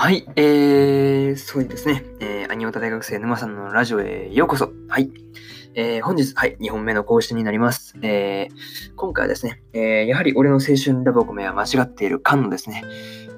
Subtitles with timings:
[0.00, 2.06] はい、えー、そうですね。
[2.20, 4.72] えー、アニオタ大学生沼さんのラジオへようこそ。
[4.88, 5.10] はい。
[5.74, 7.94] えー、本日、はい、2本目の更新になります。
[8.00, 12.82] えー、今回はですね、えー、やはり俺の青春ラブコメは間違っている缶のですね、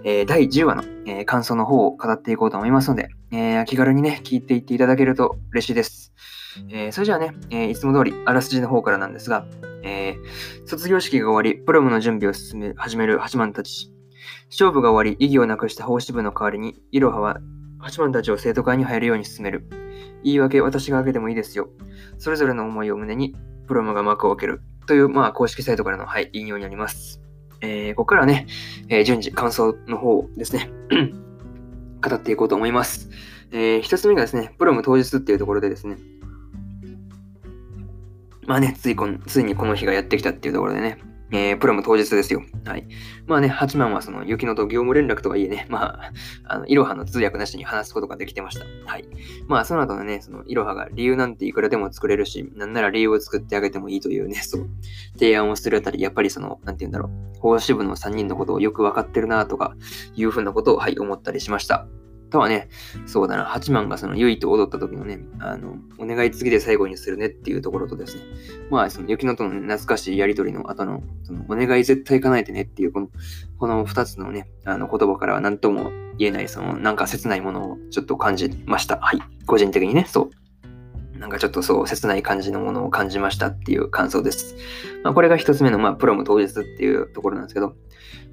[0.04, 6.12] えー、第10話の、えー、感想の方を語っていこうと思いますので、えー、気軽にね、聞いていっていただけると嬉しいです。
[6.70, 9.48] えー、それじゃあね、えー、いつも通り、あらすじの方からなんですが、
[9.82, 13.92] えー、卒業式が終わり、プロムの準備を進め始める八幡たち。
[14.52, 17.40] 勝負が終わり、意義をなくした法師部の代わりに、イロハは
[17.78, 19.66] 八幡たちを生徒会に入るように進める。
[20.22, 21.70] 言い訳、私が開けてもいいですよ。
[22.18, 23.34] それぞれの思いを胸に、
[23.66, 24.60] プロムが幕を開ける。
[24.86, 27.22] という、まあ、公式サイトからの、はい、引用になります。
[27.62, 28.46] えー、ここからね、
[28.90, 30.70] えー、順次、感想の方ですね、
[32.06, 33.08] 語っていこうと思います。
[33.52, 35.96] えー、一つ目がですね、プロム当日っていうところでですね、
[38.46, 40.98] まあね、ついこのついにこの日がやってきたっていうところでね、
[41.32, 42.42] えー、プロム当日ですよ。
[42.66, 42.86] はい。
[43.26, 46.12] まあね、8万はその、雪乃と業務連絡とはいえね、 まあ、
[46.44, 48.66] あの、いろはの通訳なしに話すことができてました。
[48.84, 49.08] はい。
[49.48, 54.68] まあ、その後のね、その、いろはが理由なんていくらでも作れるし、なんなら理由を作ってあげてもいいというね、 そう、
[55.14, 59.74] 提案をするあたり、やっぱりその、なんて言うんだろう、法支部の3人のことをよくわかってるなとか、
[60.14, 61.86] いうふうなことを、はい、思ったりしました。
[62.32, 62.68] とはね、
[63.06, 68.22] そうだな、八幡がその、ゆいと踊った時のね、あの、お願い次で最後にするねっていうところとですね、
[68.70, 73.08] まあ、その、雪乃との、懐かしいやりとりの後の、その、お願い絶対叶えてねっていう、この、
[73.58, 78.98] この二つのね、あの、言葉からは何とも言えない、その、なんか切ないものをちょっと感じました。
[78.98, 79.20] はい。
[79.46, 80.30] 個人的にね、そう。
[81.22, 84.56] なんかちょっとそう、切ない感じのものを感じましたっていう感想です。
[85.04, 87.76] まあ、これが一つ目の、まあ、プロム当日っていうところなんですけど、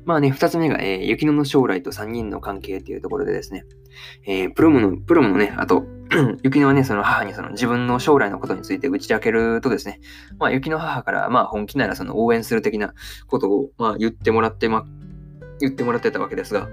[0.05, 3.63] まあね、二つ目が、えー、雪乃の将来と三人の関係っていうところでですね、
[4.25, 5.85] えー、プロムの、プロムのね、あと、
[6.41, 9.99] 雪乃はね、その母にその自分の将来のことについて打ち明けるとですね、
[10.39, 12.95] まあ、雪の母から、まあ、本気ならその応援する的な
[13.27, 14.87] ことを、まあ、言ってもらって、ま、
[15.59, 16.69] 言ってもらってたわけですが、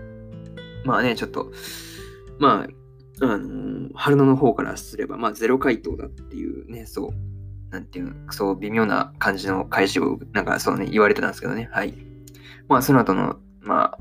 [0.87, 1.53] まあね、ちょっと、
[2.39, 3.39] まあ、あの、
[3.97, 11.95] 春野の方からすれば、まあ、ゼロ回答だっていうね、そう、なんていうの、そう微妙な感じの返しを、なんかそうね、言われてたんですけどね、はい。
[12.69, 13.99] まあ、その後の、まあ、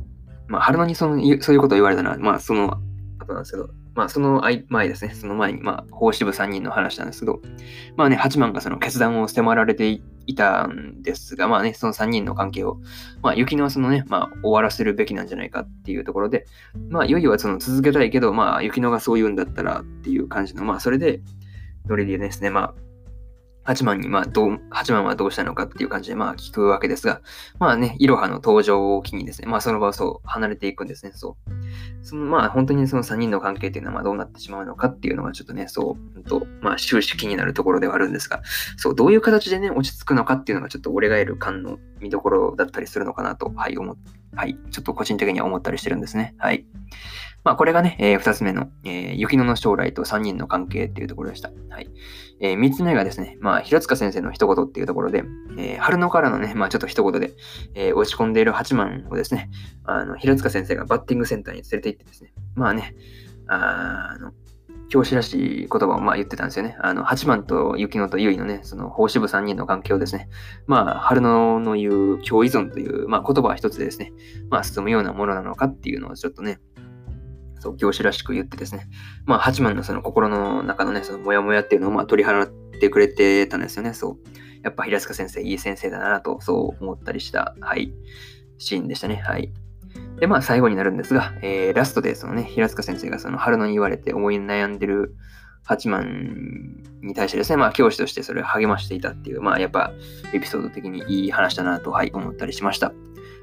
[0.47, 2.79] まあ、春野にそのそういうことを言われたのは、まあ、その
[3.19, 7.41] 後なんですけど、まあ、その前ですね、その前に、まあ、法支部3人の話なんですけど、
[7.95, 12.77] まあね、八幡がその決断を迫られていたんですが、まあね、その3人の関係を、
[13.21, 16.45] まあ、雪のそのね、まあ、終わらせるべきなんじゃないかっていうところで、
[16.89, 21.21] まあ、いよいよはその続けたいけど、まあ、雪乃がそう言うんだったらっていう感じの、まあ、それで、
[21.87, 22.85] ノリでですね、まあ、
[23.65, 27.21] 八幡に、まあ、どう、八幡はどうしたのかっていう感じで、まあ、聞くわけですが、
[27.59, 31.51] まあね、いろはの登場を機にですね、まあ、その場をそう離れていくんですね、そう。
[32.01, 38.41] その、まあ、本当にその3人の関係っていうのは、ま、どうなってしまうのかっていうのが、ちょっとね、そう、と、まあ、終始気になるところではあるんですが、
[38.77, 43.95] そう、どういう形でね、落ち着くのかっていうのが、ちょっと俺がいる感の見どころだったりするのかなと、はい、思、
[44.35, 46.35] はい、ちょっと個人的には思ったりしてるんですね。
[46.37, 46.65] はい。
[47.45, 51.51] まあ、これがね、えー、2つ目の、えー、雪乃の将来と3人の関係っていうところでした。
[51.69, 51.89] はい。
[52.41, 55.23] えー、3つ目がですね、まあ、平塚先生の一言っていうところで、
[55.59, 57.33] えー、春野からのね、まあ、ちょっと一言で、
[57.75, 59.51] えー、落ち込んでいる八幡をですね、
[59.83, 62.95] あの、平塚先生がバッティングセンターに連れて行ってですね、まあね、
[63.47, 64.31] あの、
[64.89, 66.77] 教師らしい言葉をまあ言ってたんですよね。
[66.79, 70.29] あの、八幡と雪乃と結衣のね、その、法支部3人の関係をですね、
[70.67, 74.13] まあ、春野の言う共依存という、まあ、言葉は一つでですね、
[74.49, 76.59] まあ、進むようなものなのかっていうのをちょっとね、
[77.65, 78.87] そう、教師らしく言ってですね、
[79.25, 84.17] まあ、八幡のその心の中のね、そのモヤモヤっていうのをまあ取り払ってくれてたんですよね、そう。
[84.63, 87.91] やっぱ平塚先生、いい先生だなと、そう思ったりした、はい、
[88.59, 89.51] シーンでしたね、はい。
[90.19, 95.15] で、まあ、最後になるんですが、えー、ラストで、そのね、平塚先生がその春野に言われて思い悩んでる
[95.63, 99.91] 八幡に対してですね、まあ、教師としてそれを励ましていたっていう、まあ、やっぱ、
[100.33, 102.93] エピソード的にいい話だなと、はい、思ったりしました。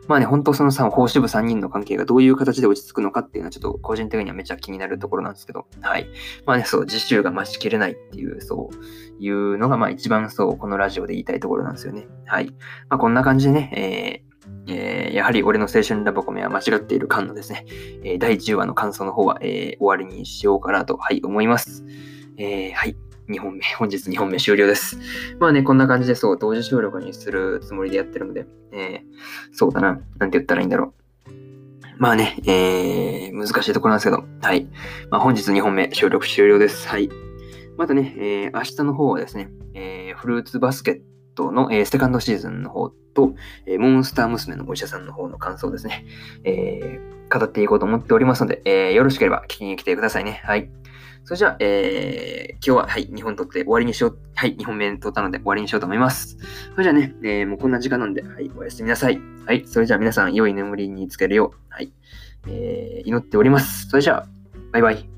[0.09, 6.09] まあね、本当そのさ、法支部3人の関係がどういう形で落ち着くのかっていうのはちょっと個人的にはめちゃ気になるところなんですけど、はい。
[6.45, 12.09] まあね、そう、実習が増しきれないっていう、そういうのが、まあ一番そう、このラジオで言いたいところなんですよね。
[12.27, 12.51] はい。
[12.89, 14.33] まあこんな感じでね、えー、
[14.69, 17.65] えー、やはり俺の青春ラブコメは間違っている感のですね、
[18.05, 21.85] えー、第10話の感想の方は、えー、終わりにしようかなと、はい、思います。
[22.37, 22.97] えー、はい。
[23.29, 24.99] 2本目、本日2本目終了です。
[25.39, 29.03] まあね、こんな感じでそう、同時収録にするつもりでやってるので、えー、
[29.53, 31.03] そうだな、なんて言ったらいいんだろう。
[31.99, 34.67] まあね、えー、難しいところなんですけど、はい。
[35.11, 36.89] まあ、本日2本目収録終了です。
[36.89, 37.09] はい。
[37.77, 41.01] またね、えー、明日の方はですね、えー、フルーツバスケッ
[41.35, 43.35] トの、えー、セカンドシーズンの方と、
[43.67, 46.05] えー、モンスター娘のお医者さんの方の感想ですね、
[46.45, 50.43] えー、語っていこうと思っておりますので、え、よろしければ聞きに来てくださいね。
[50.45, 50.71] はい。
[51.25, 54.19] それじゃあ、えー、今日は、はい、2本撮って終わりにしよう。
[54.35, 56.37] はい、2本目撮ったので終わりにしようと思います。
[56.73, 59.21] それじゃあね、えー、もうこんな時間なんで、はい、おやすみなさい。
[59.47, 61.93] はい、それじゃあ皆さん、良い眠りにつけるよう、はい、
[62.49, 63.89] えー、祈っております。
[63.89, 64.29] それじゃあ、
[64.73, 65.12] バイバイ。